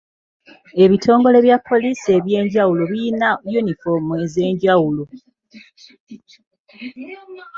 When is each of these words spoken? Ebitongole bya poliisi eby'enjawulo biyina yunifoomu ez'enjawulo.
Ebitongole 0.83 1.37
bya 1.45 1.57
poliisi 1.67 2.07
eby'enjawulo 2.17 2.83
biyina 2.91 3.29
yunifoomu 3.51 4.11
ez'enjawulo. 4.23 5.03